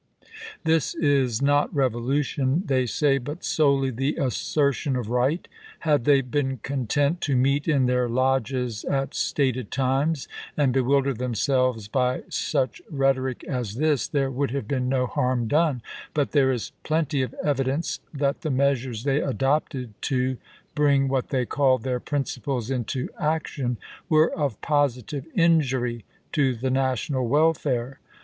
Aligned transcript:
"This 0.63 0.95
is 0.95 1.43
not 1.43 1.71
revolution," 1.75 2.63
they 2.65 2.87
say, 2.87 3.19
Ibid. 3.19 3.23
"but 3.23 3.43
solely 3.43 3.91
the 3.91 4.15
assertion 4.15 4.95
of 4.95 5.11
right." 5.11 5.47
Had 5.81 6.05
they 6.05 6.21
been 6.21 6.57
content 6.63 7.21
to 7.21 7.35
meet 7.35 7.67
in 7.67 7.85
their 7.85 8.09
lodges 8.09 8.83
at 8.85 9.13
stated 9.13 9.69
times, 9.69 10.27
and 10.57 10.73
bewilder 10.73 11.13
themselves 11.13 11.87
by 11.87 12.23
such 12.29 12.81
rhetoric 12.89 13.43
as 13.43 13.75
this, 13.75 14.07
there 14.07 14.31
would 14.31 14.49
have 14.49 14.67
been 14.67 14.89
no 14.89 15.05
harm 15.05 15.47
done; 15.47 15.83
but 16.15 16.31
there 16.31 16.51
is 16.51 16.71
plenty 16.81 17.21
of 17.21 17.35
evidence 17.43 17.99
that 18.11 18.41
the 18.41 18.49
measures 18.49 19.03
they 19.03 19.21
adopted 19.21 19.93
to 20.01 20.37
bring 20.73 21.09
what 21.09 21.29
they 21.29 21.45
called 21.45 21.83
their 21.83 21.99
principles 21.99 22.71
into 22.71 23.07
action 23.19 23.77
were 24.09 24.33
of 24.35 24.59
positive 24.61 25.27
injuiy 25.37 26.01
to 26.31 26.55
the 26.55 26.71
national 26.71 27.27
welfare. 27.27 27.99